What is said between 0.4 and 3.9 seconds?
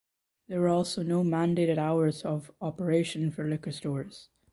There were also no mandated hours of operation for liquor